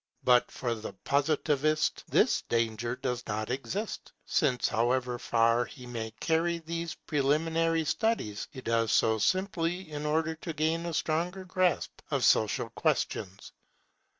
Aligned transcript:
But 0.23 0.49
for 0.49 0.73
the 0.73 0.93
Positivist 0.93 2.05
this 2.07 2.41
danger 2.49 2.95
does 2.95 3.23
not 3.27 3.51
exist; 3.51 4.11
since, 4.25 4.67
however 4.67 5.19
far 5.19 5.63
he 5.63 5.85
may 5.85 6.09
carry 6.19 6.57
these 6.57 6.95
preliminary 6.95 7.85
studies, 7.85 8.47
he 8.49 8.61
does 8.61 8.91
so 8.91 9.19
simply 9.19 9.81
in 9.91 10.07
order 10.07 10.33
to 10.33 10.53
gain 10.53 10.87
a 10.87 10.93
stronger 10.95 11.45
grasp 11.45 12.01
of 12.09 12.25
social 12.25 12.71
questions. 12.71 13.51